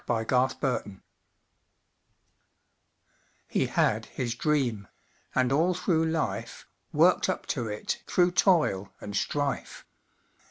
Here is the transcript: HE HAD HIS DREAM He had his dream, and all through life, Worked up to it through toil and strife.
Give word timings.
HE 0.07 0.25
HAD 0.29 0.41
HIS 0.41 0.55
DREAM 0.55 1.01
He 3.51 3.65
had 3.67 4.05
his 4.07 4.33
dream, 4.33 4.87
and 5.35 5.51
all 5.51 5.75
through 5.75 6.07
life, 6.07 6.65
Worked 6.91 7.29
up 7.29 7.45
to 7.53 7.67
it 7.67 8.01
through 8.07 8.31
toil 8.31 8.91
and 8.99 9.15
strife. 9.15 9.85